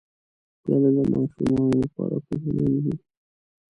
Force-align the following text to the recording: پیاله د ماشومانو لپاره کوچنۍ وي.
پیاله 0.61 0.89
د 0.95 0.97
ماشومانو 1.11 1.77
لپاره 1.83 2.15
کوچنۍ 2.25 2.67
وي. 2.83 2.95